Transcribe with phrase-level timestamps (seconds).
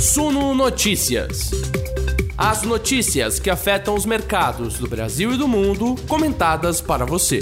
[0.00, 1.50] Suno Notícias.
[2.34, 7.40] As notícias que afetam os mercados do Brasil e do mundo, comentadas para você.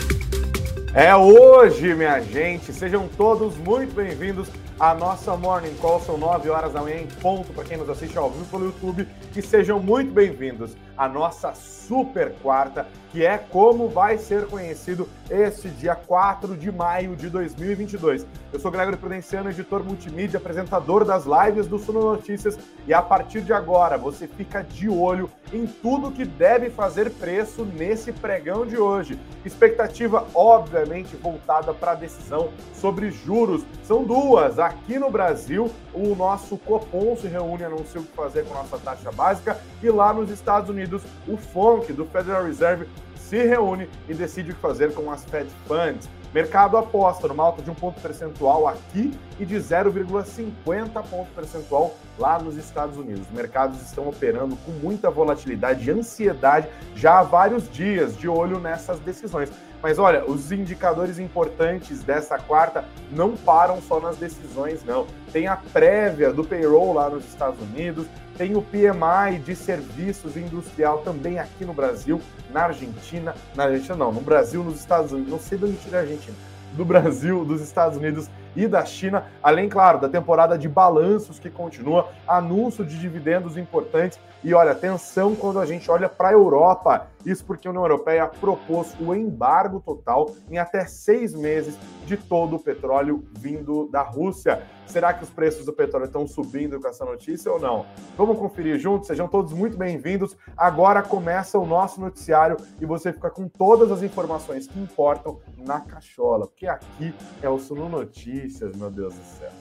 [0.92, 2.72] É hoje, minha gente.
[2.72, 6.01] Sejam todos muito bem-vindos à nossa Morning Call.
[6.01, 9.08] São 9 horas da manhã em ponto para quem nos assiste ao vivo pelo YouTube.
[9.35, 15.69] E sejam muito bem-vindos à nossa super quarta que é como vai ser conhecido este
[15.69, 18.27] dia 4 de maio de 2022.
[18.52, 23.40] Eu sou Gregory Prudenciano, editor multimídia, apresentador das lives do Suno Notícias, e a partir
[23.42, 28.76] de agora você fica de olho em tudo que deve fazer preço nesse pregão de
[28.76, 29.18] hoje.
[29.45, 33.65] Expectativa, obviamente, voltada para a decisão sobre juros.
[33.84, 34.59] São duas.
[34.68, 38.76] Aqui no Brasil, o nosso Copom se reúne, anuncia o que fazer com a nossa
[38.76, 42.86] taxa básica, e lá nos Estados Unidos, o FONC, do Federal Reserve,
[43.16, 46.06] se reúne e decide o que fazer com as Fed Funds.
[46.34, 52.38] Mercado aposta numa alta de um ponto percentual aqui e de 0,50 ponto percentual lá
[52.38, 53.23] nos Estados Unidos.
[53.23, 58.60] Os mercados estão operando com muita volatilidade e ansiedade já há vários dias, de olho
[58.60, 59.50] nessas decisões.
[59.82, 65.07] Mas olha, os indicadores importantes dessa quarta não param só nas decisões, não.
[65.33, 68.06] Tem a prévia do payroll lá nos Estados Unidos,
[68.37, 72.21] tem o PMI de serviços industrial também aqui no Brasil,
[72.53, 75.99] na Argentina, na Argentina não, no Brasil, nos Estados Unidos, não sei de onde tira
[75.99, 76.37] a Argentina,
[76.73, 81.48] do Brasil, dos Estados Unidos e da China, além, claro, da temporada de balanços que
[81.48, 87.06] continua, anúncio de dividendos importantes e olha, atenção quando a gente olha para a Europa,
[87.25, 92.56] isso porque a União Europeia propôs o embargo total em até seis meses de todo
[92.56, 94.61] o petróleo vindo da Rússia.
[94.89, 97.84] Será que os preços do petróleo estão subindo com essa notícia ou não?
[98.17, 99.06] Vamos conferir juntos?
[99.06, 100.34] Sejam todos muito bem-vindos.
[100.56, 105.81] Agora começa o nosso noticiário e você fica com todas as informações que importam na
[105.81, 109.53] cachola, porque aqui é o Suno Notícias, meu Deus do céu.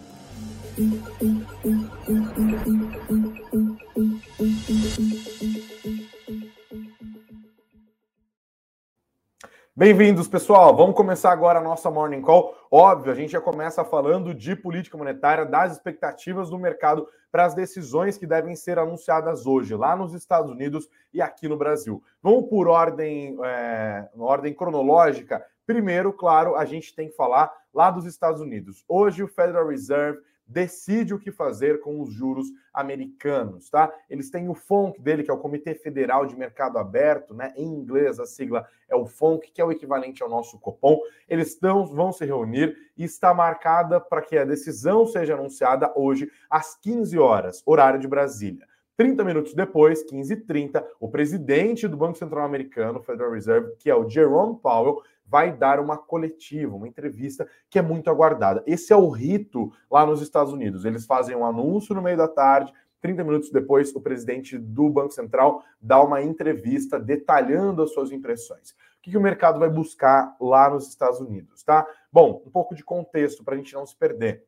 [9.79, 10.75] Bem-vindos, pessoal.
[10.75, 12.57] Vamos começar agora a nossa Morning Call.
[12.71, 17.53] Óbvio, a gente já começa falando de política monetária, das expectativas do mercado para as
[17.53, 22.03] decisões que devem ser anunciadas hoje, lá nos Estados Unidos e aqui no Brasil.
[22.23, 25.45] Vamos por ordem, é, ordem cronológica.
[25.63, 28.83] Primeiro, claro, a gente tem que falar lá dos Estados Unidos.
[28.87, 30.17] Hoje, o Federal Reserve
[30.47, 33.91] decide o que fazer com os juros americanos, tá?
[34.09, 37.53] Eles têm o FONC dele, que é o Comitê Federal de Mercado Aberto, né?
[37.55, 40.99] Em inglês a sigla é o FONC, que é o equivalente ao nosso Copom.
[41.27, 46.31] Eles tão, vão se reunir e está marcada para que a decisão seja anunciada hoje
[46.49, 48.65] às 15 horas, horário de Brasília.
[48.97, 54.09] 30 minutos depois, 15h30, o presidente do Banco Central Americano, Federal Reserve, que é o
[54.09, 58.63] Jerome Powell, vai dar uma coletiva, uma entrevista que é muito aguardada.
[58.65, 60.85] Esse é o rito lá nos Estados Unidos.
[60.85, 65.11] Eles fazem um anúncio no meio da tarde, 30 minutos depois, o presidente do Banco
[65.11, 68.71] Central dá uma entrevista detalhando as suas impressões.
[68.71, 71.87] O que, que o mercado vai buscar lá nos Estados Unidos, tá?
[72.11, 74.43] Bom, um pouco de contexto para a gente não se perder.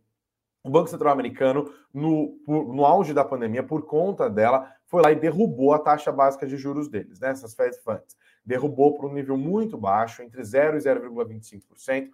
[0.64, 5.16] O Banco Central americano, no, no auge da pandemia, por conta dela, foi lá e
[5.16, 7.30] derrubou a taxa básica de juros deles, né?
[7.30, 12.10] Essas Fed Funds derrubou para um nível muito baixo, entre 0 e 0,25%.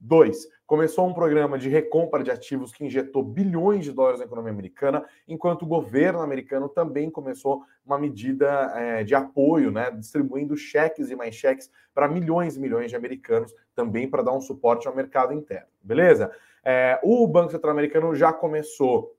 [0.00, 4.52] Dois, começou um programa de recompra de ativos que injetou bilhões de dólares na economia
[4.52, 11.10] americana, enquanto o governo americano também começou uma medida é, de apoio, né, distribuindo cheques
[11.10, 14.94] e mais cheques para milhões e milhões de americanos, também para dar um suporte ao
[14.94, 15.66] mercado interno.
[15.82, 16.30] Beleza?
[16.64, 19.17] É, o Banco Central Americano já começou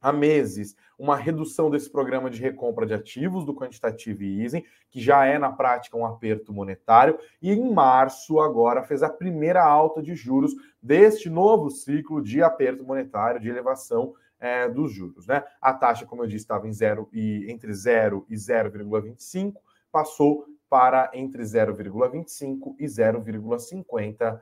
[0.00, 5.24] há meses uma redução desse programa de recompra de ativos do quantitative easing, que já
[5.24, 10.14] é na prática um aperto monetário, e em março agora fez a primeira alta de
[10.16, 15.26] juros deste novo ciclo de aperto monetário, de elevação é, dos juros.
[15.26, 15.44] Né?
[15.60, 19.54] A taxa, como eu disse, estava em zero e entre 0 e 0,25,
[19.92, 24.40] passou para entre 0,25 e 0,50%.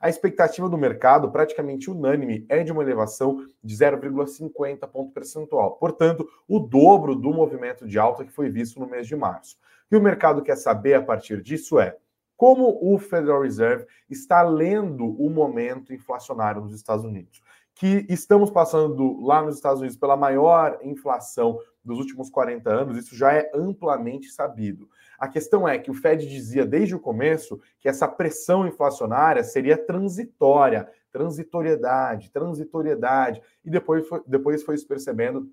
[0.00, 5.76] A expectativa do mercado, praticamente unânime, é de uma elevação de 0,50 ponto percentual.
[5.76, 9.56] Portanto, o dobro do movimento de alta que foi visto no mês de março.
[9.88, 11.96] Que o mercado quer saber a partir disso é
[12.36, 17.42] como o Federal Reserve está lendo o momento inflacionário nos Estados Unidos.
[17.74, 23.16] Que estamos passando lá nos Estados Unidos pela maior inflação dos últimos 40 anos, isso
[23.16, 24.88] já é amplamente sabido.
[25.24, 29.74] A questão é que o Fed dizia desde o começo que essa pressão inflacionária seria
[29.74, 35.50] transitória, transitoriedade, transitoriedade, e depois foi, depois foi se percebendo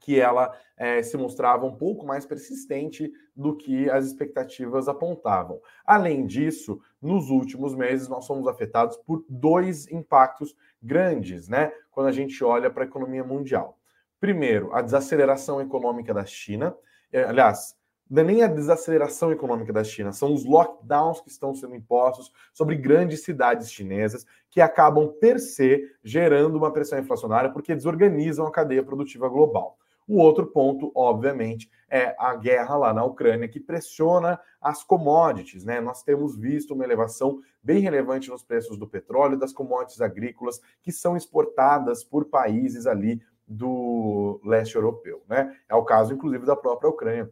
[0.00, 5.62] que ela é, se mostrava um pouco mais persistente do que as expectativas apontavam.
[5.82, 11.72] Além disso, nos últimos meses nós fomos afetados por dois impactos grandes, né?
[11.90, 13.78] Quando a gente olha para a economia mundial.
[14.20, 16.76] Primeiro, a desaceleração econômica da China.
[17.10, 17.79] É, aliás,
[18.10, 22.32] não é nem a desaceleração econômica da China, são os lockdowns que estão sendo impostos
[22.52, 28.50] sobre grandes cidades chinesas que acabam per se gerando uma pressão inflacionária porque desorganizam a
[28.50, 29.78] cadeia produtiva global.
[30.08, 35.64] O outro ponto, obviamente, é a guerra lá na Ucrânia, que pressiona as commodities.
[35.64, 35.80] Né?
[35.80, 40.90] Nós temos visto uma elevação bem relevante nos preços do petróleo das commodities agrícolas que
[40.90, 45.22] são exportadas por países ali do leste europeu.
[45.28, 45.56] Né?
[45.68, 47.30] É o caso, inclusive, da própria Ucrânia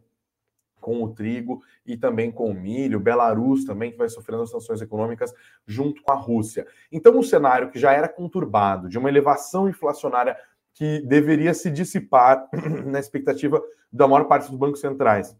[0.89, 5.31] com o trigo e também com o milho, Belarus também, que vai sofrendo sanções econômicas
[5.67, 6.65] junto com a Rússia.
[6.91, 10.35] Então, um cenário que já era conturbado, de uma elevação inflacionária
[10.73, 12.49] que deveria se dissipar
[12.87, 15.37] na expectativa da maior parte dos bancos centrais,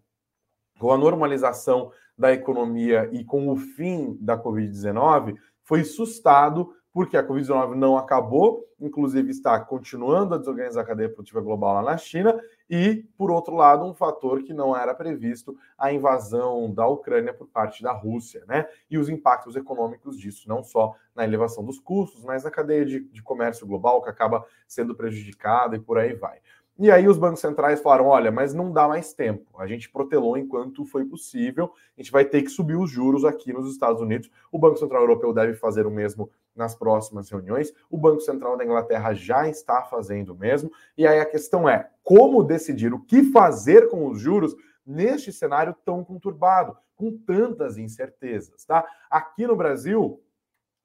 [0.78, 7.26] com a normalização da economia e com o fim da Covid-19, foi sustado porque a
[7.26, 12.40] Covid-19 não acabou, inclusive está continuando a desorganizar a cadeia produtiva global lá na China,
[12.70, 17.48] e, por outro lado, um fator que não era previsto, a invasão da Ucrânia por
[17.48, 18.68] parte da Rússia, né?
[18.90, 23.00] E os impactos econômicos disso, não só na elevação dos custos, mas na cadeia de,
[23.00, 26.40] de comércio global, que acaba sendo prejudicada e por aí vai.
[26.82, 29.60] E aí os bancos centrais falaram: olha, mas não dá mais tempo.
[29.60, 31.74] A gente protelou enquanto foi possível.
[31.98, 34.32] A gente vai ter que subir os juros aqui nos Estados Unidos.
[34.50, 37.74] O Banco Central Europeu deve fazer o mesmo nas próximas reuniões.
[37.90, 40.72] O Banco Central da Inglaterra já está fazendo o mesmo.
[40.98, 44.56] E aí a questão é: como decidir o que fazer com os juros
[44.86, 48.86] neste cenário tão conturbado, com tantas incertezas, tá?
[49.10, 50.24] Aqui no Brasil,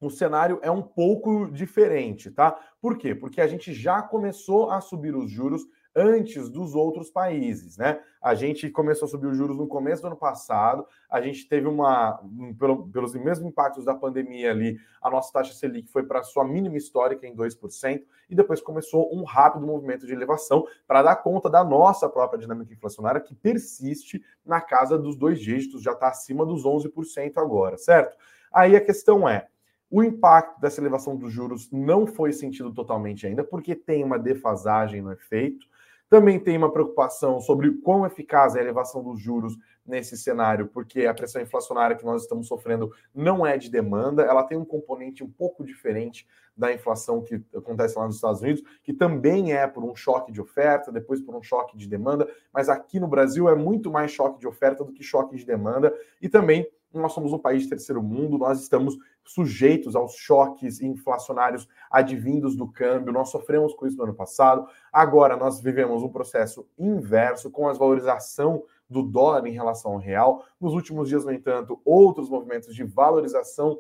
[0.00, 2.58] o cenário é um pouco diferente, tá?
[2.80, 3.14] Por quê?
[3.14, 5.64] Porque a gente já começou a subir os juros
[5.94, 8.00] antes dos outros países, né?
[8.20, 11.68] A gente começou a subir os juros no começo do ano passado, a gente teve
[11.68, 12.20] uma,
[12.58, 16.76] pelo, pelos mesmos impactos da pandemia ali, a nossa taxa Selic foi para sua mínima
[16.76, 21.62] histórica em 2%, e depois começou um rápido movimento de elevação para dar conta da
[21.62, 26.64] nossa própria dinâmica inflacionária, que persiste na casa dos dois dígitos, já está acima dos
[26.64, 28.16] 11% agora, certo?
[28.52, 29.48] Aí a questão é,
[29.90, 35.00] o impacto dessa elevação dos juros não foi sentido totalmente ainda, porque tem uma defasagem
[35.00, 35.68] no efeito.
[36.14, 41.06] Também tem uma preocupação sobre quão eficaz é a elevação dos juros nesse cenário, porque
[41.06, 45.24] a pressão inflacionária que nós estamos sofrendo não é de demanda, ela tem um componente
[45.24, 46.24] um pouco diferente
[46.56, 50.40] da inflação que acontece lá nos Estados Unidos, que também é por um choque de
[50.40, 54.38] oferta, depois por um choque de demanda, mas aqui no Brasil é muito mais choque
[54.38, 56.64] de oferta do que choque de demanda, e também
[56.98, 62.70] nós somos um país de terceiro mundo, nós estamos sujeitos aos choques inflacionários advindos do
[62.70, 67.68] câmbio, nós sofremos com isso no ano passado, agora nós vivemos um processo inverso com
[67.68, 70.44] a valorização do dólar em relação ao real.
[70.60, 73.78] Nos últimos dias, no entanto, outros movimentos de valorização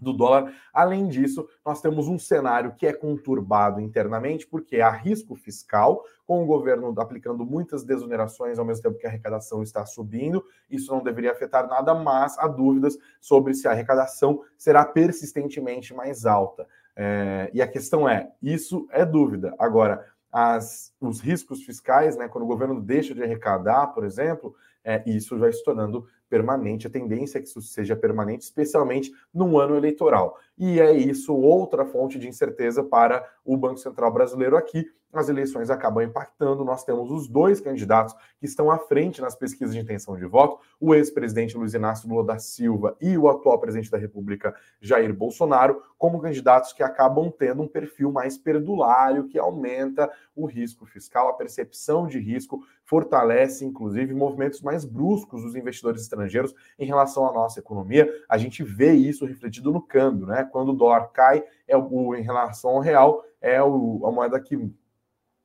[0.00, 0.52] do dólar.
[0.72, 6.42] Além disso, nós temos um cenário que é conturbado internamente, porque há risco fiscal, com
[6.42, 10.44] o governo aplicando muitas desonerações ao mesmo tempo que a arrecadação está subindo.
[10.70, 16.26] Isso não deveria afetar nada, mas há dúvidas sobre se a arrecadação será persistentemente mais
[16.26, 16.66] alta.
[16.96, 19.54] É, e a questão é: isso é dúvida.
[19.58, 24.54] Agora, as, os riscos fiscais, né, quando o governo deixa de arrecadar, por exemplo,
[24.84, 29.58] é, isso vai se tornando permanente, a tendência é que isso seja permanente, especialmente num
[29.58, 30.38] ano eleitoral.
[30.56, 34.88] E é isso outra fonte de incerteza para o Banco Central brasileiro aqui.
[35.12, 36.64] As eleições acabam impactando.
[36.64, 40.60] Nós temos os dois candidatos que estão à frente nas pesquisas de intenção de voto:
[40.78, 45.82] o ex-presidente Luiz Inácio Lula da Silva e o atual presidente da República, Jair Bolsonaro,
[45.98, 51.32] como candidatos que acabam tendo um perfil mais perdulário, que aumenta o risco fiscal, a
[51.32, 56.19] percepção de risco, fortalece, inclusive, movimentos mais bruscos dos investidores estrangeiros
[56.78, 58.08] em relação à nossa economia.
[58.28, 60.48] A gente vê isso refletido no câmbio, né?
[60.50, 64.56] Quando o dólar cai, é o, em relação ao real, é o, a moeda que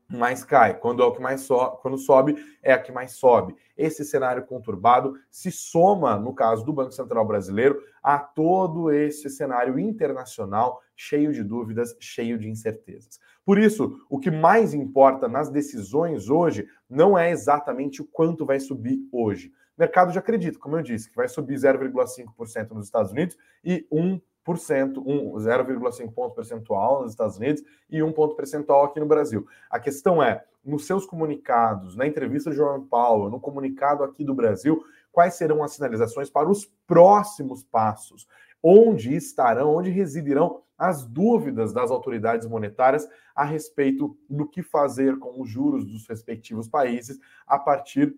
[0.08, 0.78] mais cai.
[0.80, 3.56] Quando é o que mais sobe, quando sobe, é a que mais sobe.
[3.78, 9.80] Esse cenário conturbado se soma, no caso do Banco Central Brasileiro, a todo esse cenário
[9.80, 13.20] internacional cheio de dúvidas, cheio de incertezas.
[13.44, 18.60] Por isso, o que mais importa nas decisões hoje não é exatamente o quanto vai
[18.60, 19.52] subir hoje.
[19.78, 24.00] Mercado já acredita, como eu disse, que vai subir 0,5% nos Estados Unidos e 1
[24.02, 29.48] um, 0,5 ponto percentual nos Estados Unidos e um ponto percentual aqui no Brasil.
[29.70, 34.36] A questão é, nos seus comunicados, na entrevista de João Paulo, no comunicado aqui do
[34.36, 38.28] Brasil, quais serão as sinalizações para os próximos passos?
[38.62, 45.42] Onde estarão, onde residirão as dúvidas das autoridades monetárias a respeito do que fazer com
[45.42, 48.14] os juros dos respectivos países a partir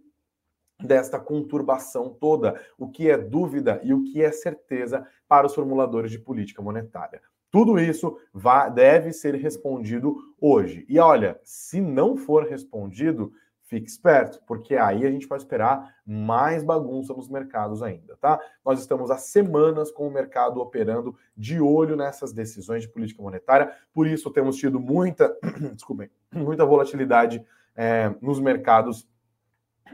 [0.80, 6.12] desta conturbação toda, o que é dúvida e o que é certeza para os formuladores
[6.12, 7.22] de política monetária.
[7.50, 10.86] Tudo isso vai, deve ser respondido hoje.
[10.88, 13.32] E olha, se não for respondido,
[13.64, 18.40] fique esperto, porque aí a gente vai esperar mais bagunça nos mercados ainda, tá?
[18.66, 23.72] Nós estamos há semanas com o mercado operando de olho nessas decisões de política monetária,
[23.94, 25.36] por isso temos tido muita,
[25.74, 29.08] desculpem, muita volatilidade é, nos mercados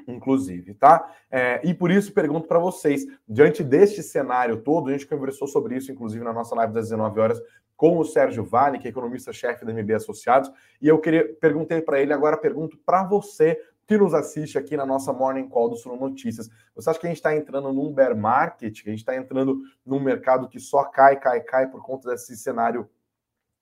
[0.07, 1.09] inclusive, tá?
[1.29, 5.77] É, e por isso pergunto para vocês, diante deste cenário todo, a gente conversou sobre
[5.77, 7.41] isso, inclusive, na nossa live das 19 horas,
[7.75, 12.01] com o Sérgio Vale, que é economista-chefe da MB Associados, e eu queria perguntei para
[12.01, 15.97] ele, agora pergunto para você que nos assiste aqui na nossa Morning Call do Suno
[15.97, 16.49] Notícias.
[16.75, 19.61] Você acha que a gente está entrando num bear market, que a gente está entrando
[19.85, 22.89] num mercado que só cai, cai, cai por conta desse cenário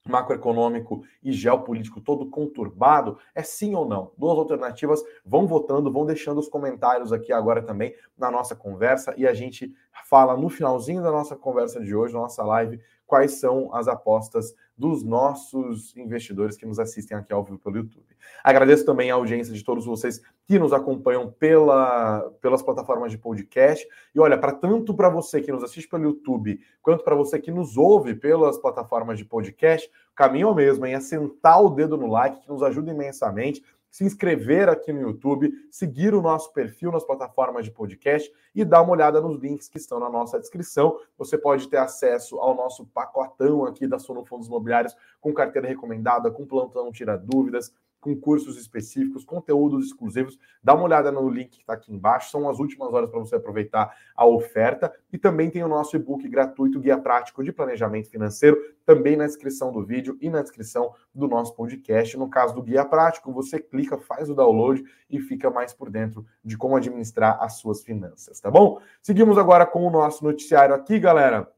[0.08, 3.18] macroeconômico e geopolítico todo conturbado?
[3.34, 4.12] É sim ou não?
[4.16, 5.02] Duas alternativas.
[5.24, 9.72] Vão votando, vão deixando os comentários aqui agora também na nossa conversa e a gente
[10.08, 15.04] fala no finalzinho da nossa conversa de hoje, nossa live, quais são as apostas dos
[15.04, 18.06] nossos investidores que nos assistem aqui ao vivo pelo YouTube.
[18.42, 23.86] Agradeço também a audiência de todos vocês que nos acompanham pela, pelas plataformas de podcast.
[24.14, 27.50] E olha, para tanto para você que nos assiste pelo YouTube, quanto para você que
[27.50, 30.94] nos ouve pelas plataformas de podcast, o caminho é o mesmo, hein?
[30.94, 35.52] É sentar o dedo no like, que nos ajuda imensamente se inscrever aqui no YouTube,
[35.70, 39.76] seguir o nosso perfil nas plataformas de podcast e dar uma olhada nos links que
[39.76, 40.98] estão na nossa descrição.
[41.18, 46.30] Você pode ter acesso ao nosso pacotão aqui da Sono Fundos Imobiliários com carteira recomendada,
[46.30, 47.70] com plantão tira dúvidas,
[48.02, 50.36] com cursos específicos, conteúdos exclusivos.
[50.62, 53.36] Dá uma olhada no link que está aqui embaixo, são as últimas horas para você
[53.36, 54.92] aproveitar a oferta.
[55.12, 59.72] E também tem o nosso e-book gratuito, Guia Prático de Planejamento Financeiro, também na descrição
[59.72, 62.18] do vídeo e na descrição do nosso podcast.
[62.18, 66.26] No caso do Guia Prático, você clica, faz o download e fica mais por dentro
[66.44, 68.80] de como administrar as suas finanças, tá bom?
[69.00, 71.48] Seguimos agora com o nosso noticiário aqui, galera.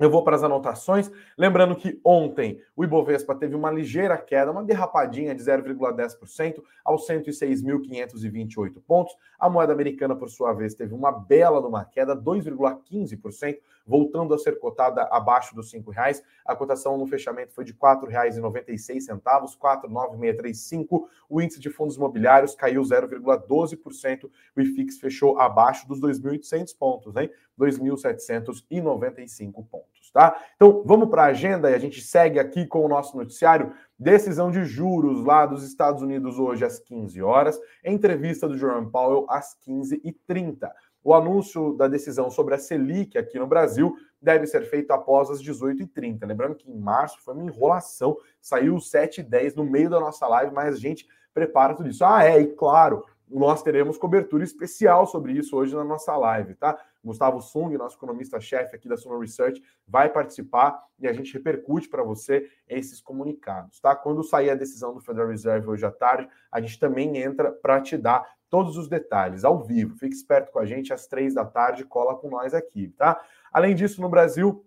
[0.00, 1.12] Eu vou para as anotações.
[1.36, 8.80] Lembrando que ontem o Ibovespa teve uma ligeira queda, uma derrapadinha de 0,10% aos 106.528
[8.86, 9.14] pontos.
[9.38, 14.38] A moeda americana, por sua vez, teve uma bela de uma queda, 2,15%, voltando a
[14.38, 16.22] ser cotada abaixo dos R$ reais.
[16.44, 21.04] A cotação no fechamento foi de R$ 4,96, 4,9635.
[21.28, 24.30] O índice de fundos imobiliários caiu 0,12%.
[24.56, 27.30] O IFIX fechou abaixo dos 2.800 pontos, hein?
[27.60, 30.40] 2.795 pontos, tá?
[30.56, 33.72] Então, vamos para a agenda e a gente segue aqui com o nosso noticiário.
[33.98, 39.26] Decisão de juros lá dos Estados Unidos hoje às 15 horas, entrevista do Jerome Powell
[39.28, 40.70] às 15h30.
[41.02, 45.42] O anúncio da decisão sobre a Selic aqui no Brasil deve ser feito após as
[45.42, 46.26] 18h30.
[46.26, 50.74] Lembrando que em março foi uma enrolação, saiu 7h10 no meio da nossa live, mas
[50.74, 52.04] a gente prepara tudo isso.
[52.04, 56.78] Ah, é, e claro, nós teremos cobertura especial sobre isso hoje na nossa live, tá?
[57.02, 62.02] Gustavo Sung, nosso economista-chefe aqui da Suno Research, vai participar e a gente repercute para
[62.02, 63.94] você esses comunicados, tá?
[63.94, 67.80] Quando sair a decisão do Federal Reserve hoje à tarde, a gente também entra para
[67.80, 69.96] te dar todos os detalhes ao vivo.
[69.96, 73.18] Fique esperto com a gente às três da tarde, cola com nós aqui, tá?
[73.52, 74.64] Além disso, no Brasil,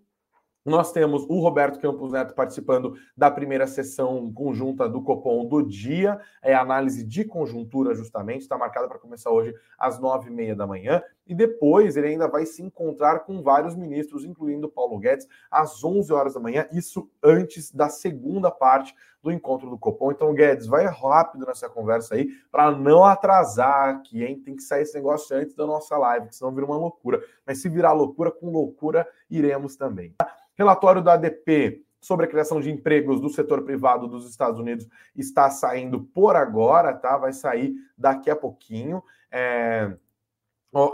[0.65, 6.19] nós temos o Roberto Campos Neto participando da primeira sessão conjunta do Copom do dia,
[6.41, 10.65] é análise de conjuntura, justamente, está marcada para começar hoje às nove e meia da
[10.65, 15.83] manhã, e depois ele ainda vai se encontrar com vários ministros, incluindo Paulo Guedes, às
[15.83, 20.11] onze horas da manhã, isso antes da segunda parte do encontro do Copom.
[20.11, 24.41] Então, Guedes, vai rápido nessa conversa aí, para não atrasar aqui, hein?
[24.43, 27.23] Tem que sair esse negócio antes da nossa live, senão vira uma loucura.
[27.45, 30.13] Mas se virar loucura, com loucura, iremos também.
[30.55, 35.49] Relatório da ADP sobre a criação de empregos do setor privado dos Estados Unidos está
[35.49, 37.17] saindo por agora, tá?
[37.17, 39.01] Vai sair daqui a pouquinho.
[39.31, 39.95] É...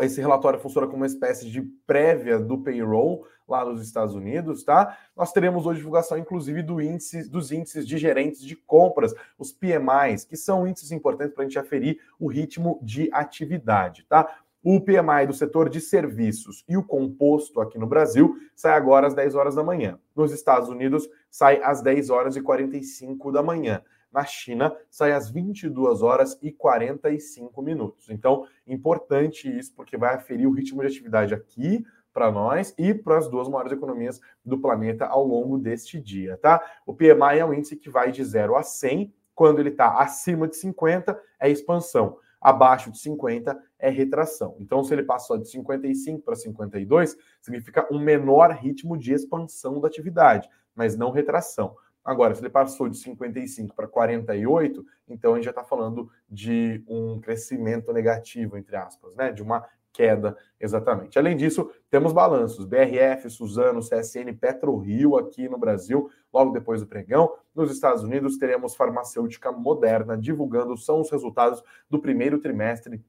[0.01, 4.97] Esse relatório funciona como uma espécie de prévia do payroll lá nos Estados Unidos, tá?
[5.15, 10.23] Nós teremos hoje divulgação, inclusive, do índice, dos índices de gerentes de compras, os PMIs,
[10.25, 14.29] que são índices importantes para a gente aferir o ritmo de atividade, tá?
[14.61, 19.13] O PMI do setor de serviços e o composto aqui no Brasil sai agora às
[19.13, 19.97] 10 horas da manhã.
[20.13, 23.81] Nos Estados Unidos sai às 10 horas e 45 da manhã.
[24.11, 28.09] Na China sai às 22 horas e 45 minutos.
[28.09, 33.17] Então, importante isso porque vai aferir o ritmo de atividade aqui para nós e para
[33.17, 36.61] as duas maiores economias do planeta ao longo deste dia, tá?
[36.85, 40.47] O PMI é um índice que vai de 0 a 100, quando ele está acima
[40.47, 44.55] de 50 é expansão abaixo de 50 é retração.
[44.59, 49.87] Então, se ele passou de 55 para 52, significa um menor ritmo de expansão da
[49.87, 51.75] atividade, mas não retração.
[52.09, 56.83] Agora, se ele passou de 55 para 48, então a gente já está falando de
[56.87, 59.31] um crescimento negativo, entre aspas, né?
[59.31, 59.63] De uma
[59.93, 61.19] queda, exatamente.
[61.19, 67.31] Além disso, temos balanços: BRF, Suzano, CSN, PetroRio aqui no Brasil, logo depois do pregão.
[67.53, 73.05] Nos Estados Unidos, teremos farmacêutica moderna divulgando são os resultados do primeiro trimestre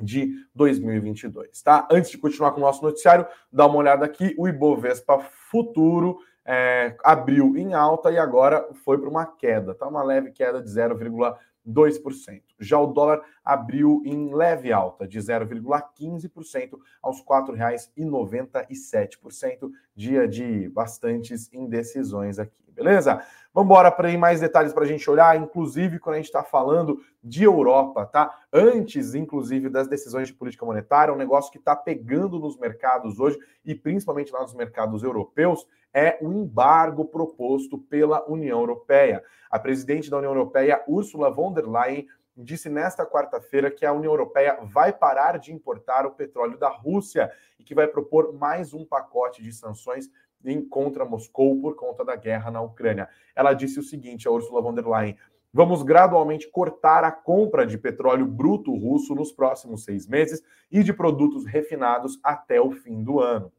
[0.00, 1.88] de 2022, tá?
[1.90, 5.18] Antes de continuar com o nosso noticiário, dá uma olhada aqui, o Ibovespa
[5.50, 6.20] Futuro
[6.52, 9.86] é, abriu em alta e agora foi para uma queda, tá?
[9.86, 12.42] Uma leve queda de 0,2%.
[12.58, 21.48] Já o dólar abriu em leve alta, de 0,15% aos R$ 4,97%, dia de bastantes
[21.52, 23.22] indecisões aqui, beleza?
[23.54, 27.00] Vamos embora para mais detalhes para a gente olhar, inclusive quando a gente está falando
[27.22, 28.36] de Europa, tá?
[28.52, 33.38] Antes, inclusive, das decisões de política monetária, um negócio que está pegando nos mercados hoje,
[33.64, 39.22] e principalmente lá nos mercados europeus, é o embargo proposto pela União Europeia.
[39.50, 42.06] A presidente da União Europeia, Ursula von der Leyen,
[42.36, 47.30] disse nesta quarta-feira que a União Europeia vai parar de importar o petróleo da Rússia
[47.58, 50.08] e que vai propor mais um pacote de sanções
[50.44, 53.08] em contra Moscou por conta da guerra na Ucrânia.
[53.34, 55.16] Ela disse o seguinte, a Ursula von der Leyen:
[55.52, 60.92] Vamos gradualmente cortar a compra de petróleo bruto russo nos próximos seis meses e de
[60.92, 63.52] produtos refinados até o fim do ano.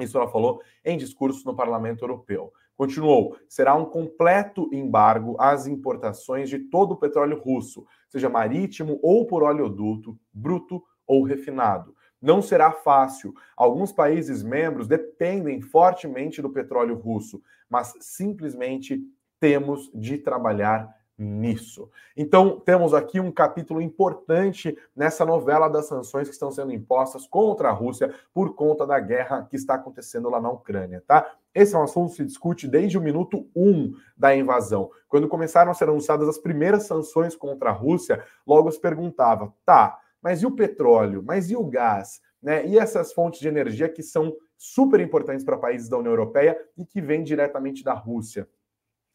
[0.00, 2.52] Isso ela falou em discurso no Parlamento Europeu.
[2.76, 9.26] Continuou: será um completo embargo às importações de todo o petróleo russo, seja marítimo ou
[9.26, 13.34] por oleoduto, bruto ou refinado não será fácil.
[13.54, 18.98] Alguns países membros dependem fortemente do petróleo russo, mas simplesmente
[19.38, 21.88] temos de trabalhar nisso.
[22.16, 27.68] Então, temos aqui um capítulo importante nessa novela das sanções que estão sendo impostas contra
[27.68, 31.34] a Rússia por conta da guerra que está acontecendo lá na Ucrânia, tá?
[31.54, 34.90] Esse é um assunto que se discute desde o minuto 1 um da invasão.
[35.08, 40.00] Quando começaram a ser anunciadas as primeiras sanções contra a Rússia, logo se perguntava, tá,
[40.20, 41.22] mas e o petróleo?
[41.24, 42.20] Mas e o gás?
[42.42, 42.66] Né?
[42.66, 46.84] E essas fontes de energia que são super importantes para países da União Europeia e
[46.84, 48.48] que vêm diretamente da Rússia.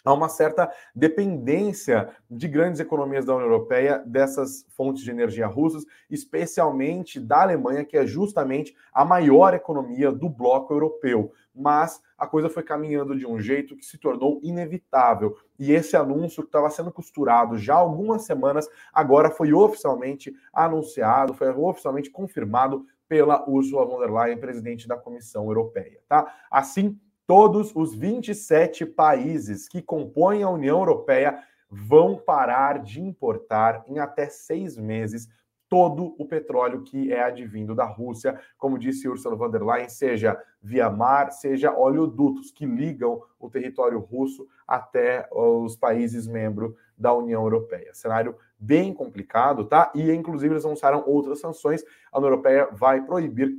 [0.03, 5.85] Há uma certa dependência de grandes economias da União Europeia dessas fontes de energia russas,
[6.09, 11.31] especialmente da Alemanha, que é justamente a maior economia do bloco europeu.
[11.53, 15.35] Mas a coisa foi caminhando de um jeito que se tornou inevitável.
[15.57, 21.33] E esse anúncio que estava sendo costurado já há algumas semanas, agora foi oficialmente anunciado,
[21.33, 25.99] foi oficialmente confirmado pela Ursula von der Leyen, presidente da Comissão Europeia.
[26.07, 26.31] Tá?
[26.51, 26.97] Assim,
[27.29, 31.37] todos os 27 países que compõem a União Europeia
[31.69, 35.29] vão parar de importar em até seis meses
[35.69, 40.41] todo o petróleo que é advindo da Rússia, como disse Ursula von der Leyen, seja
[40.59, 47.43] via mar, seja oleodutos que ligam o território russo até os países membros da União
[47.43, 47.93] Europeia.
[47.93, 49.91] Cenário bem complicado, tá?
[49.93, 51.83] E inclusive eles anunciaram outras sanções.
[52.11, 53.55] A União Europeia vai proibir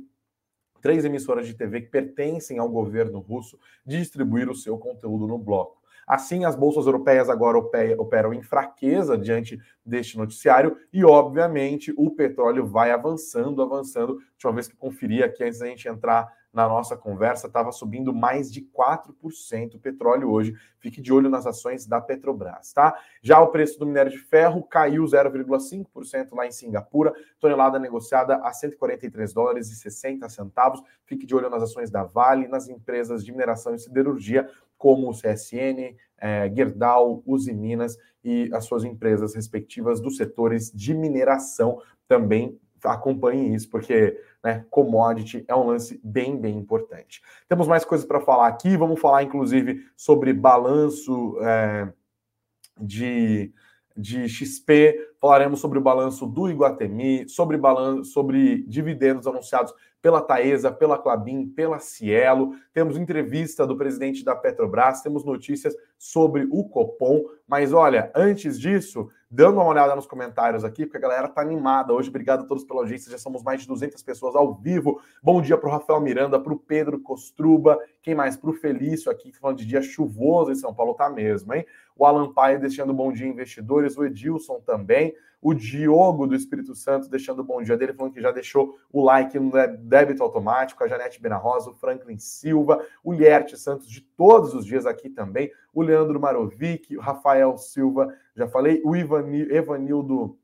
[0.81, 5.81] três emissoras de TV que pertencem ao governo russo distribuir o seu conteúdo no bloco.
[6.05, 12.65] Assim, as bolsas europeias agora operam em fraqueza diante deste noticiário e, obviamente, o petróleo
[12.65, 14.19] vai avançando, avançando.
[14.33, 18.51] Última vez que conferi aqui antes da gente entrar na nossa conversa, estava subindo mais
[18.51, 20.53] de 4% o petróleo hoje.
[20.79, 22.97] Fique de olho nas ações da Petrobras, tá?
[23.21, 28.51] Já o preço do minério de ferro caiu 0,5% lá em Singapura, tonelada negociada a
[28.51, 30.81] 143 dólares e 60 centavos.
[31.05, 35.13] Fique de olho nas ações da Vale, nas empresas de mineração e siderurgia, como o
[35.13, 42.59] CSN, é, Gerdau, Uzi Minas e as suas empresas respectivas dos setores de mineração também
[42.83, 47.21] acompanhem isso, porque né, commodity é um lance bem, bem importante.
[47.47, 51.93] Temos mais coisas para falar aqui, vamos falar inclusive sobre balanço é,
[52.79, 53.53] de,
[53.95, 60.71] de XP, falaremos sobre o balanço do Iguatemi, sobre, balanço, sobre dividendos anunciados pela Taesa,
[60.71, 62.55] pela Clabin, pela Cielo.
[62.73, 67.23] Temos entrevista do presidente da Petrobras, temos notícias sobre o Copom.
[67.47, 71.93] Mas olha, antes disso, dando uma olhada nos comentários aqui, porque a galera tá animada
[71.93, 72.09] hoje.
[72.09, 73.11] Obrigado a todos pela audiência.
[73.11, 74.99] Já somos mais de 200 pessoas ao vivo.
[75.21, 77.77] Bom dia para o Rafael Miranda, para o Pedro Costruba.
[78.01, 78.35] Quem mais?
[78.35, 81.65] Para o Felício aqui, falando de dia chuvoso em São Paulo, tá mesmo, hein?
[81.95, 83.95] O Alan Paia deixando bom dia, investidores.
[83.95, 88.21] O Edilson também o Diogo do Espírito Santo deixando o bom dia dele, falando que
[88.21, 93.57] já deixou o like no débito automático, a Janete Benarrosa, o Franklin Silva, o Lierte
[93.57, 98.81] Santos de todos os dias aqui também, o Leandro Marovic, o Rafael Silva, já falei,
[98.85, 100.37] o Evanildo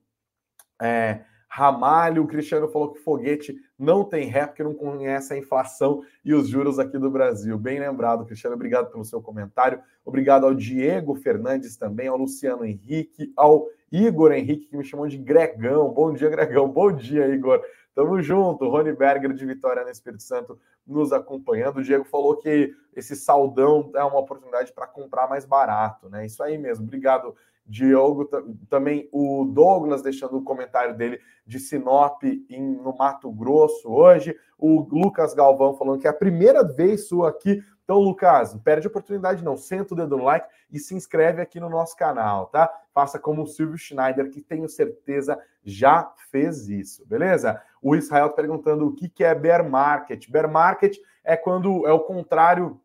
[0.82, 6.02] é, Ramalho, o Cristiano falou que foguete não tem ré porque não conhece a inflação
[6.24, 7.58] e os juros aqui do Brasil.
[7.58, 9.82] Bem lembrado, Cristiano, obrigado pelo seu comentário.
[10.04, 15.18] Obrigado ao Diego Fernandes também, ao Luciano Henrique, ao Igor Henrique, que me chamou de
[15.18, 15.90] Gregão.
[15.90, 16.68] Bom dia, Gregão.
[16.68, 17.62] Bom dia, Igor.
[17.96, 18.70] Tamo junto.
[18.70, 21.78] Rony Berger de Vitória no Espírito Santo nos acompanhando.
[21.78, 26.26] O Diego falou que esse saldão é uma oportunidade para comprar mais barato, né?
[26.26, 26.84] Isso aí mesmo.
[26.84, 28.30] Obrigado, Diogo.
[28.70, 34.36] Também o Douglas deixando o comentário dele de Sinop em, no Mato Grosso hoje.
[34.58, 38.86] O Lucas Galvão falando que é a primeira vez sua aqui então, Lucas, não perde
[38.86, 39.56] a oportunidade não.
[39.56, 42.70] Senta o dedo no like e se inscreve aqui no nosso canal, tá?
[42.94, 47.62] Faça como o Silvio Schneider, que tenho certeza já fez isso, beleza?
[47.82, 50.30] O Israel tá perguntando o que, que é bear market.
[50.30, 52.78] Bear market é quando é o contrário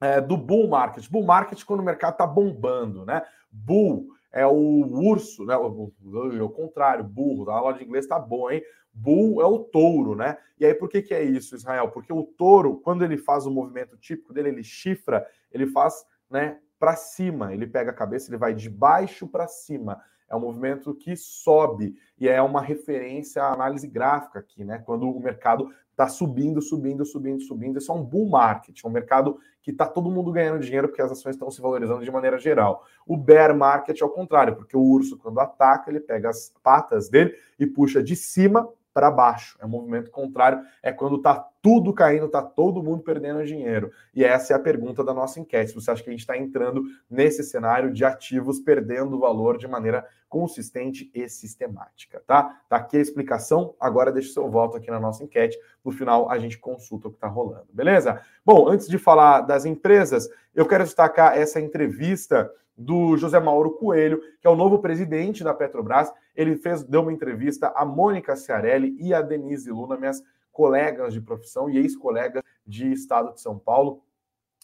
[0.00, 1.10] é, do bull market.
[1.10, 3.24] Bull market quando o mercado está bombando, né?
[3.50, 5.56] Bull é o urso, né?
[5.56, 7.50] O, o, o contrário, burro.
[7.50, 8.62] A aula de inglês tá boa, hein?
[8.92, 10.36] Bull é o touro, né?
[10.58, 11.88] E aí por que, que é isso, Israel?
[11.88, 16.58] Porque o touro, quando ele faz o movimento típico dele, ele chifra, ele faz, né,
[16.78, 17.52] para cima.
[17.52, 20.00] Ele pega a cabeça, ele vai de baixo para cima.
[20.28, 24.78] É um movimento que sobe e é uma referência à análise gráfica aqui, né?
[24.78, 27.78] Quando o mercado está subindo, subindo, subindo, subindo.
[27.78, 31.02] Isso é um bull market, é um mercado que está todo mundo ganhando dinheiro porque
[31.02, 32.84] as ações estão se valorizando de maneira geral.
[33.06, 37.08] O bear market é o contrário, porque o urso, quando ataca, ele pega as patas
[37.10, 39.56] dele e puxa de cima para baixo.
[39.60, 43.90] É um movimento contrário, é quando está tudo caindo, está todo mundo perdendo dinheiro.
[44.14, 45.74] E essa é a pergunta da nossa enquete.
[45.74, 50.06] Você acha que a gente está entrando nesse cenário de ativos perdendo valor de maneira
[50.28, 52.62] consistente e sistemática, tá?
[52.68, 53.74] Tá aqui a explicação.
[53.80, 55.58] Agora deixa o seu voto aqui na nossa enquete.
[55.84, 58.20] No final a gente consulta o que está rolando, beleza?
[58.44, 62.50] Bom, antes de falar das empresas, eu quero destacar essa entrevista
[62.80, 66.10] do José Mauro Coelho, que é o novo presidente da Petrobras.
[66.34, 71.20] Ele fez, deu uma entrevista a Mônica Ciarelli e a Denise Luna, minhas colegas de
[71.20, 74.02] profissão e ex-colegas de Estado de São Paulo.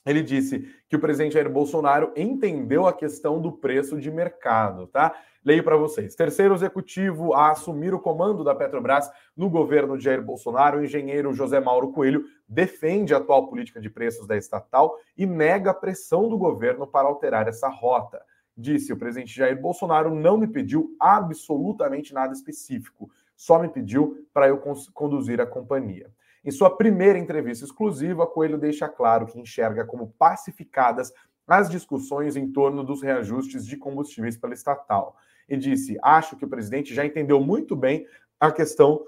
[0.06, 5.14] Ele disse que o presidente Jair Bolsonaro entendeu a questão do preço de mercado, tá?
[5.46, 6.16] Leio para vocês.
[6.16, 11.32] Terceiro executivo a assumir o comando da Petrobras no governo de Jair Bolsonaro, o engenheiro
[11.32, 16.28] José Mauro Coelho, defende a atual política de preços da estatal e nega a pressão
[16.28, 18.20] do governo para alterar essa rota.
[18.56, 24.48] Disse o presidente Jair Bolsonaro não me pediu absolutamente nada específico, só me pediu para
[24.48, 24.60] eu
[24.92, 26.10] conduzir a companhia.
[26.44, 31.12] Em sua primeira entrevista exclusiva, Coelho deixa claro que enxerga como pacificadas
[31.46, 35.16] as discussões em torno dos reajustes de combustíveis pela estatal.
[35.48, 38.06] E disse: Acho que o presidente já entendeu muito bem
[38.38, 39.04] a questão,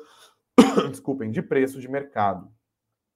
[0.91, 2.51] desculpem, de preço de mercado.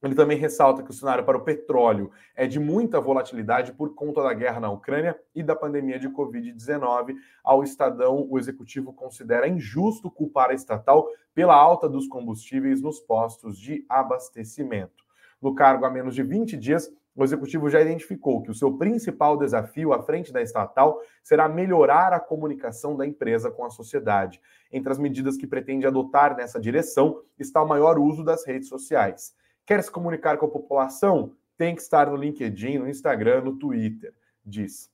[0.03, 4.21] Ele também ressalta que o cenário para o petróleo é de muita volatilidade por conta
[4.21, 7.15] da guerra na Ucrânia e da pandemia de Covid-19.
[7.45, 13.57] Ao Estadão, o executivo considera injusto culpar a estatal pela alta dos combustíveis nos postos
[13.57, 15.05] de abastecimento.
[15.41, 19.37] No cargo há menos de 20 dias, o executivo já identificou que o seu principal
[19.37, 24.41] desafio à frente da estatal será melhorar a comunicação da empresa com a sociedade.
[24.73, 29.35] Entre as medidas que pretende adotar nessa direção está o maior uso das redes sociais.
[29.67, 31.37] Quer se comunicar com a população?
[31.57, 34.91] Tem que estar no LinkedIn, no Instagram, no Twitter, diz.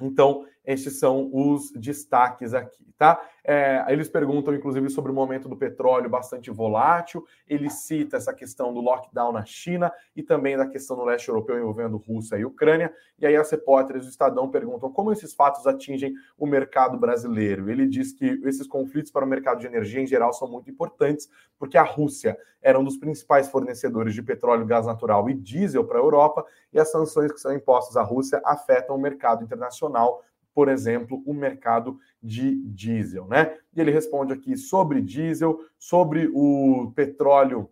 [0.00, 3.18] Então, estes são os destaques aqui, tá?
[3.42, 7.24] É, eles perguntam, inclusive, sobre o momento do petróleo bastante volátil.
[7.48, 11.58] Ele cita essa questão do lockdown na China e também da questão no leste europeu
[11.58, 12.92] envolvendo Rússia e Ucrânia.
[13.18, 17.70] E aí as repórteres do Estadão perguntam como esses fatos atingem o mercado brasileiro.
[17.70, 21.30] Ele diz que esses conflitos para o mercado de energia em geral são muito importantes,
[21.58, 25.98] porque a Rússia era um dos principais fornecedores de petróleo, gás natural e diesel para
[25.98, 30.22] a Europa, e as sanções que são impostas à Rússia afetam o mercado internacional
[30.58, 33.56] por exemplo, o mercado de diesel, né?
[33.72, 37.70] E ele responde aqui sobre diesel, sobre o petróleo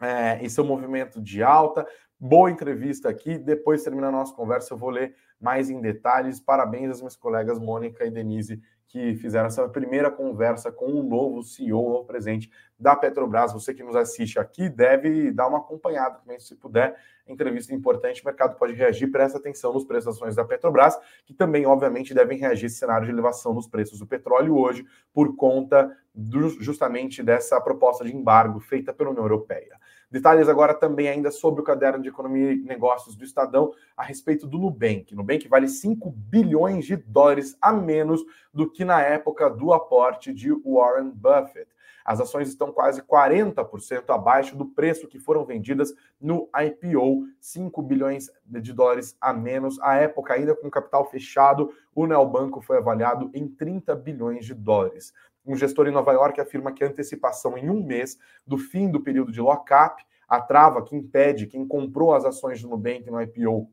[0.00, 1.84] é, e seu movimento de alta.
[2.16, 3.36] Boa entrevista aqui.
[3.36, 6.38] Depois, terminar a nossa conversa, eu vou ler mais em detalhes.
[6.38, 11.42] Parabéns às minhas colegas Mônica e Denise que fizeram essa primeira conversa com o novo
[11.42, 13.52] CEO, o novo presidente da Petrobras.
[13.52, 16.96] Você que nos assiste aqui deve dar uma acompanhada também, se puder.
[17.26, 19.10] Entrevista importante, o mercado pode reagir.
[19.10, 23.12] Presta atenção nos preços ações da Petrobras, que também, obviamente, devem reagir esse cenário de
[23.12, 28.92] elevação dos preços do petróleo hoje, por conta do, justamente dessa proposta de embargo feita
[28.92, 29.76] pela União Europeia.
[30.10, 34.46] Detalhes agora também ainda sobre o caderno de economia e negócios do Estadão a respeito
[34.46, 35.14] do Nubank.
[35.14, 38.22] Nubank vale 5 bilhões de dólares a menos
[38.54, 41.68] do que na época do aporte de Warren Buffett.
[42.04, 48.30] As ações estão quase 40% abaixo do preço que foram vendidas no IPO, 5 bilhões
[48.44, 49.76] de dólares a menos.
[49.80, 55.12] À época, ainda com capital fechado, o Neobanco foi avaliado em 30 bilhões de dólares.
[55.46, 59.00] Um gestor em Nova York afirma que a antecipação em um mês do fim do
[59.00, 63.70] período de lock-up, a trava que impede quem comprou as ações do Nubank no IPO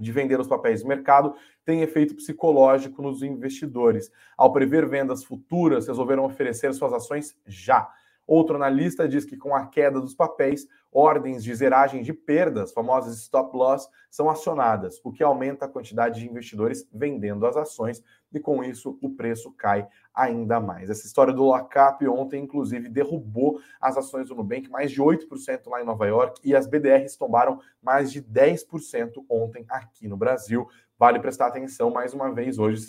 [0.00, 1.34] de vender os papéis do mercado
[1.64, 4.10] tem efeito psicológico nos investidores.
[4.36, 7.88] Ao prever vendas futuras, resolveram oferecer suas ações já.
[8.26, 13.16] Outro analista diz que com a queda dos papéis, ordens de zeragem de perdas, famosas
[13.18, 18.38] stop loss, são acionadas, o que aumenta a quantidade de investidores vendendo as ações e
[18.38, 20.88] com isso o preço cai ainda mais.
[20.88, 25.82] Essa história do lockup ontem, inclusive, derrubou as ações do Nubank mais de 8% lá
[25.82, 30.68] em Nova York e as BDRs tombaram mais de 10% ontem aqui no Brasil.
[30.98, 32.80] Vale prestar atenção mais uma vez hoje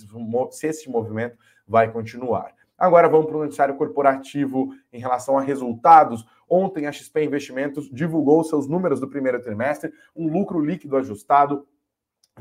[0.51, 2.53] se esse movimento vai continuar.
[2.77, 6.25] Agora vamos para o noticiário corporativo em relação a resultados.
[6.49, 11.67] Ontem a XP Investimentos divulgou seus números do primeiro trimestre, um lucro líquido ajustado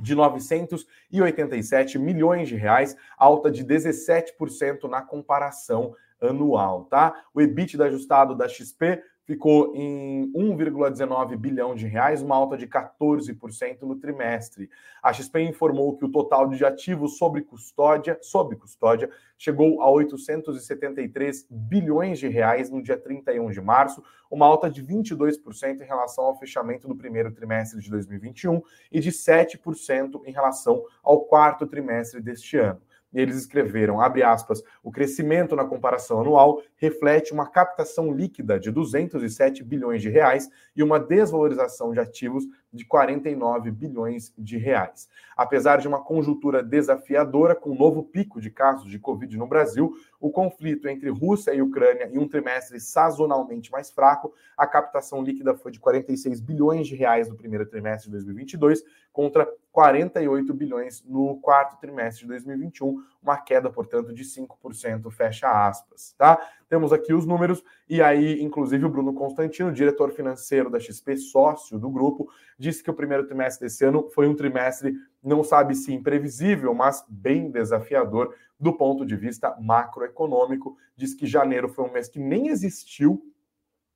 [0.00, 7.24] de 987 milhões de reais, alta de 17% na comparação anual, tá?
[7.34, 13.82] O EBITDA ajustado da XP ficou em 1,19 bilhão de reais, uma alta de 14%
[13.82, 14.68] no trimestre.
[15.02, 21.46] A XP informou que o total de ativos sob custódia, sob custódia, chegou a 873
[21.50, 26.38] bilhões de reais no dia 31 de março, uma alta de 22% em relação ao
[26.38, 32.56] fechamento do primeiro trimestre de 2021 e de 7% em relação ao quarto trimestre deste
[32.56, 32.80] ano.
[33.12, 38.70] E eles escreveram, abre aspas, o crescimento na comparação anual reflete uma captação líquida de
[38.70, 45.08] 207 bilhões de reais e uma desvalorização de ativos de 49 bilhões de reais.
[45.36, 49.92] Apesar de uma conjuntura desafiadora com um novo pico de casos de Covid no Brasil,
[50.20, 55.54] o conflito entre Rússia e Ucrânia em um trimestre sazonalmente mais fraco, a captação líquida
[55.54, 58.82] foi de 46 bilhões de reais no primeiro trimestre de 2022
[59.12, 66.14] contra 48 bilhões no quarto trimestre de 2021, uma queda, portanto, de 5%, fecha aspas,
[66.16, 66.38] tá?
[66.72, 71.78] Temos aqui os números, e aí, inclusive, o Bruno Constantino, diretor financeiro da XP, sócio
[71.78, 75.92] do grupo, disse que o primeiro trimestre desse ano foi um trimestre, não sabe se
[75.92, 80.74] imprevisível, mas bem desafiador do ponto de vista macroeconômico.
[80.96, 83.22] Diz que janeiro foi um mês que nem existiu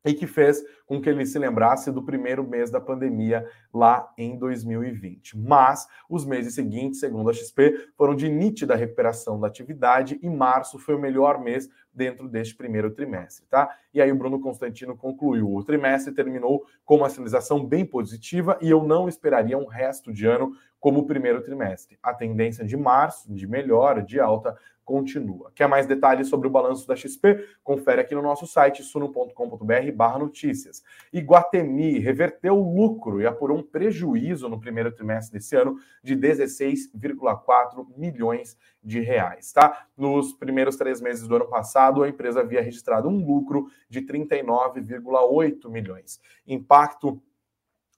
[0.04, 4.38] e que fez com que ele se lembrasse do primeiro mês da pandemia lá em
[4.38, 5.36] 2020.
[5.36, 10.78] Mas os meses seguintes, segundo a XP, foram de nítida recuperação da atividade e março
[10.78, 13.68] foi o melhor mês dentro deste primeiro trimestre, tá?
[13.92, 18.70] E aí o Bruno Constantino concluiu: o trimestre terminou com uma sinalização bem positiva e
[18.70, 21.98] eu não esperaria um resto de ano como o primeiro trimestre.
[22.02, 24.56] A tendência de março, de melhora, de alta,
[24.86, 25.50] continua.
[25.52, 27.44] Quer mais detalhes sobre o balanço da XP?
[27.62, 30.82] Confere aqui no nosso site suno.com.br barra notícias.
[31.12, 37.84] Iguatemi reverteu o lucro e apurou um prejuízo no primeiro trimestre desse ano de 16,4
[37.96, 39.52] milhões de reais.
[39.52, 39.86] Tá?
[39.96, 45.68] Nos primeiros três meses do ano passado, a empresa havia registrado um lucro de 39,8
[45.68, 46.20] milhões.
[46.46, 47.20] Impacto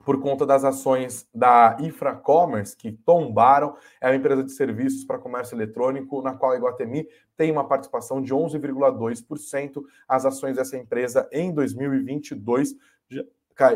[0.05, 3.77] por conta das ações da Infracommerce, que tombaram.
[4.01, 7.07] É uma empresa de serviços para comércio eletrônico, na qual a Iguatemi
[7.37, 9.83] tem uma participação de 11,2%.
[10.09, 12.75] As ações dessa empresa em 2022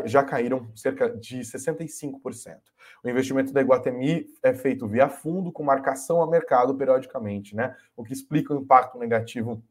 [0.05, 2.57] já caíram cerca de 65%.
[3.03, 7.75] O investimento da Iguatemi é feito via fundo, com marcação a mercado periodicamente, né?
[7.95, 9.61] O que explica o impacto negativo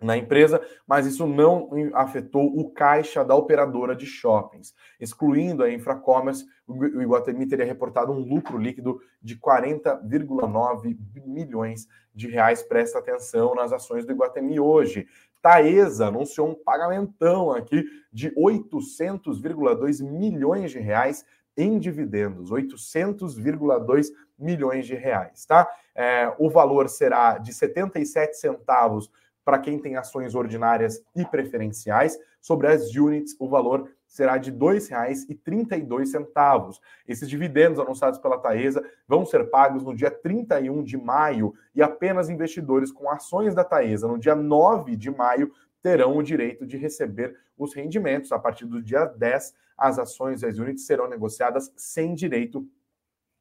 [0.00, 4.74] na empresa, mas isso não afetou o caixa da operadora de shoppings.
[5.00, 12.62] Excluindo a Infracommerce, o Iguatemi teria reportado um lucro líquido de 40,9 milhões de reais.
[12.62, 15.06] Presta atenção nas ações do Iguatemi hoje.
[15.40, 21.24] Taesa anunciou um pagamentão aqui de 800,2 milhões de reais
[21.56, 25.66] em dividendos, 800,2 milhões de reais, tá?
[25.94, 29.10] É, o valor será de 77 centavos
[29.46, 32.18] para quem tem ações ordinárias e preferenciais.
[32.40, 36.80] Sobre as units, o valor será de R$ 2,32.
[37.06, 42.28] Esses dividendos anunciados pela Taesa vão ser pagos no dia 31 de maio e apenas
[42.28, 47.36] investidores com ações da Taesa no dia 9 de maio terão o direito de receber
[47.56, 48.32] os rendimentos.
[48.32, 52.66] A partir do dia 10, as ações e as units serão negociadas sem direito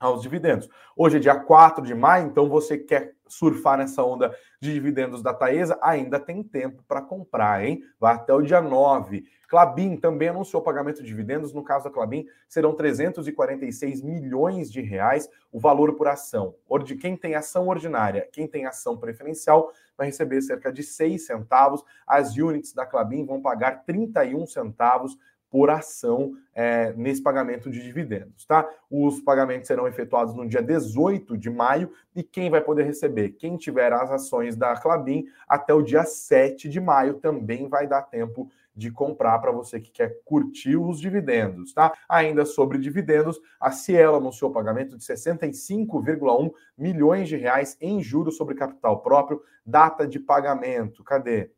[0.06, 0.70] aos dividendos.
[0.96, 5.34] Hoje é dia 4 de maio, então você quer surfar nessa onda de dividendos da
[5.34, 7.84] Taesa, ainda tem tempo para comprar, hein?
[8.00, 9.24] Vai até o dia 9.
[9.48, 11.54] Clabin também anunciou pagamento de dividendos.
[11.54, 16.56] No caso da Clabin, serão 346 milhões de reais o valor por ação.
[17.00, 21.84] Quem tem ação ordinária, quem tem ação preferencial, vai receber cerca de 6 centavos.
[22.08, 25.18] As units da Clabin vão pagar 31 centavos
[25.56, 28.70] por ação é, nesse pagamento de dividendos, tá?
[28.91, 33.30] Os pagamentos serão efetuados no dia 18 de maio e quem vai poder receber?
[33.30, 38.02] Quem tiver as ações da Clabin até o dia 7 de maio também vai dar
[38.02, 41.94] tempo de comprar para você que quer curtir os dividendos, tá?
[42.10, 48.56] Ainda sobre dividendos, a Cielo anunciou pagamento de 65,1 milhões de reais em juros sobre
[48.56, 51.02] capital próprio, data de pagamento.
[51.02, 51.50] Cadê?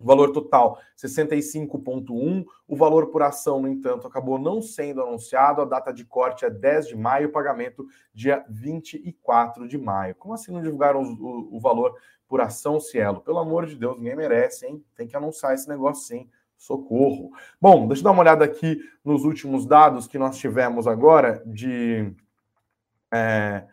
[0.00, 2.46] O valor total 65,1.
[2.68, 5.60] O valor por ação, no entanto, acabou não sendo anunciado.
[5.60, 10.14] A data de corte é 10 de maio, pagamento dia 24 de maio.
[10.14, 11.96] Como assim não divulgaram o, o valor
[12.28, 13.20] por ação, Cielo?
[13.22, 14.84] Pelo amor de Deus, ninguém merece, hein?
[14.94, 16.28] Tem que anunciar esse negócio sim.
[16.56, 17.30] Socorro.
[17.60, 22.12] Bom, deixa eu dar uma olhada aqui nos últimos dados que nós tivemos agora de.
[23.12, 23.64] É,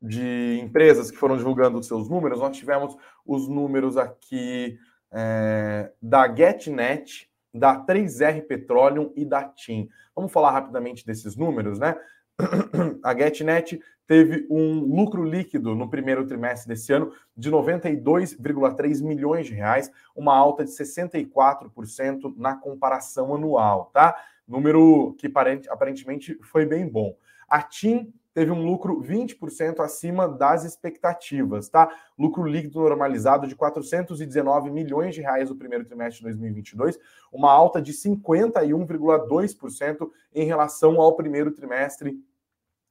[0.00, 4.78] de empresas que foram divulgando os seus números, nós tivemos os números aqui
[5.14, 9.88] é, da GetNet, da 3R Petroleum e da TIM.
[10.14, 11.96] Vamos falar rapidamente desses números, né?
[13.04, 19.54] A GetNet teve um lucro líquido no primeiro trimestre desse ano de 92,3 milhões de
[19.54, 24.16] reais, uma alta de 64% na comparação anual, tá?
[24.46, 25.32] Número que
[25.68, 27.16] aparentemente foi bem bom.
[27.48, 31.88] A TIM teve um lucro 20% acima das expectativas, tá?
[32.18, 36.98] Lucro líquido normalizado de 419 milhões de reais no primeiro trimestre de 2022,
[37.32, 42.18] uma alta de 51,2% em relação ao primeiro trimestre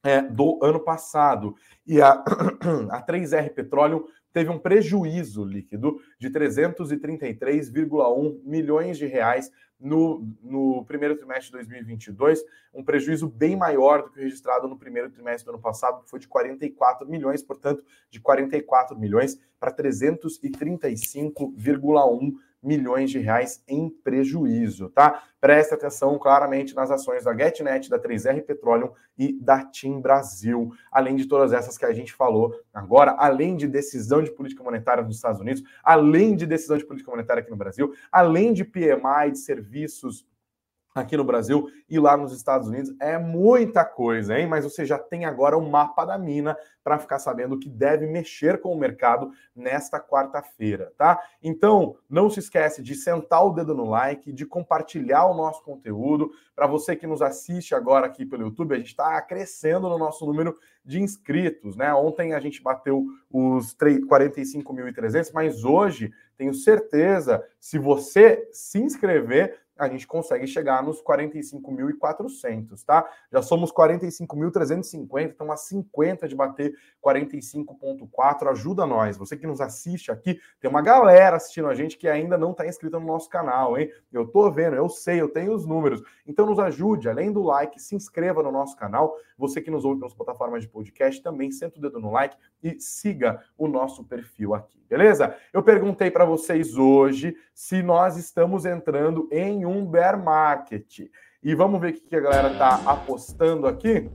[0.02, 1.58] é, do ano passado.
[1.86, 2.14] E a,
[2.90, 9.52] a 3R Petróleo teve um prejuízo líquido de 333,1 milhões de reais
[9.84, 12.42] no, no primeiro trimestre de 2022,
[12.74, 16.10] um prejuízo bem maior do que o registrado no primeiro trimestre do ano passado, que
[16.10, 24.90] foi de 44 milhões, portanto, de 44 milhões para 335,1 milhões de reais em prejuízo,
[24.90, 25.24] tá?
[25.42, 31.16] Preste atenção claramente nas ações da GetNet, da 3R Petroleum e da TIM Brasil, além
[31.16, 35.18] de todas essas que a gente falou agora, além de decisão de política monetária nos
[35.18, 39.40] Estados Unidos, além de decisão de política monetária aqui no Brasil, além de PMI de
[39.40, 40.26] serviços
[40.94, 42.94] aqui no Brasil e lá nos Estados Unidos.
[43.00, 44.48] É muita coisa, hein?
[44.48, 48.06] Mas você já tem agora o mapa da mina para ficar sabendo o que deve
[48.06, 51.20] mexer com o mercado nesta quarta-feira, tá?
[51.42, 56.32] Então, não se esquece de sentar o dedo no like, de compartilhar o nosso conteúdo.
[56.54, 60.26] Para você que nos assiste agora aqui pelo YouTube, a gente está crescendo no nosso
[60.26, 61.94] número de inscritos, né?
[61.94, 69.88] Ontem a gente bateu os 45.300, mas hoje tenho certeza, se você se inscrever, a
[69.88, 73.10] gente consegue chegar nos 45.400, tá?
[73.32, 79.18] Já somos 45.350, então a 50 de bater 45.4, ajuda nós.
[79.18, 82.68] Você que nos assiste aqui, tem uma galera assistindo a gente que ainda não está
[82.68, 83.92] inscrita no nosso canal, hein?
[84.12, 86.02] Eu tô vendo, eu sei, eu tenho os números.
[86.26, 89.16] Então nos ajude, além do like, se inscreva no nosso canal.
[89.38, 92.80] Você que nos ouve nas plataformas de podcast, também senta o dedo no like e
[92.80, 95.36] siga o nosso perfil aqui, beleza?
[95.52, 101.10] Eu perguntei para vocês hoje se nós estamos entrando em um bear market.
[101.44, 104.10] E vamos ver o que a galera está apostando aqui.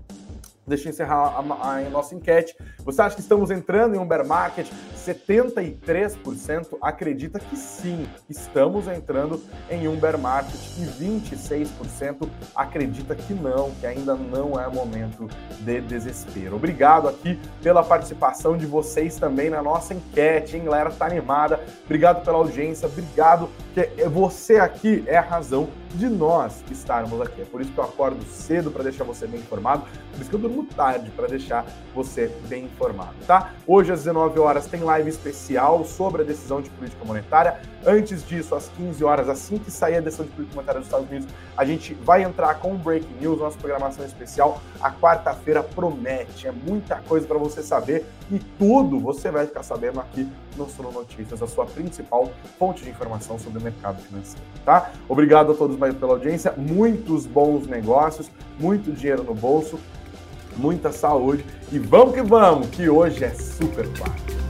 [0.68, 2.54] Deixa eu encerrar a, a, a, nossa enquete.
[2.84, 4.68] Você acha que estamos entrando em um bear market?
[4.96, 13.70] 73% acredita que sim, estamos entrando em um bear market e 26% acredita que não,
[13.80, 15.28] que ainda não é momento
[15.60, 16.56] de desespero.
[16.56, 20.90] Obrigado aqui pela participação de vocês também na nossa enquete, hein, galera?
[20.90, 21.60] Tá animada.
[21.84, 27.40] Obrigado pela audiência, obrigado que você aqui é a razão de nós estarmos aqui.
[27.40, 30.36] É por isso que eu acordo cedo para deixar você bem informado, por isso que
[30.36, 33.52] eu durmo tarde para deixar você bem informado, tá?
[33.66, 37.60] Hoje às 19 horas tem live especial sobre a decisão de política monetária.
[37.86, 41.08] Antes disso, às 15 horas, assim que sair a decisão de política monetária dos Estados
[41.08, 44.60] Unidos, a gente vai entrar com o Breaking News, nossa programação especial.
[44.80, 50.00] A quarta-feira promete, é muita coisa para você saber e tudo você vai ficar sabendo
[50.00, 54.90] aqui no Sono Notícias, a sua principal fonte de informação sobre o mercado financeiro, tá?
[55.08, 59.78] Obrigado a todos mais pela audiência, muitos bons negócios, muito dinheiro no bolso,
[60.58, 64.47] muita saúde e vamos que vamos, que hoje é super claro.